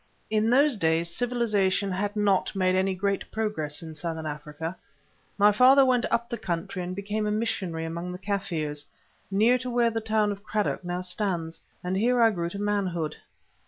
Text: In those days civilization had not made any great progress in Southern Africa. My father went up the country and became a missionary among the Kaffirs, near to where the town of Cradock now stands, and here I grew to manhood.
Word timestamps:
In 0.31 0.49
those 0.49 0.77
days 0.77 1.11
civilization 1.13 1.91
had 1.91 2.15
not 2.15 2.55
made 2.55 2.73
any 2.73 2.95
great 2.95 3.29
progress 3.31 3.83
in 3.83 3.93
Southern 3.93 4.25
Africa. 4.25 4.75
My 5.37 5.51
father 5.51 5.85
went 5.85 6.07
up 6.09 6.27
the 6.27 6.39
country 6.39 6.81
and 6.81 6.95
became 6.95 7.27
a 7.27 7.31
missionary 7.31 7.85
among 7.85 8.11
the 8.11 8.17
Kaffirs, 8.17 8.83
near 9.29 9.59
to 9.59 9.69
where 9.69 9.91
the 9.91 10.01
town 10.01 10.31
of 10.31 10.43
Cradock 10.43 10.83
now 10.83 11.01
stands, 11.01 11.61
and 11.83 11.95
here 11.95 12.19
I 12.19 12.31
grew 12.31 12.49
to 12.49 12.57
manhood. 12.59 13.17